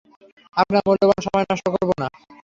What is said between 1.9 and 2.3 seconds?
না।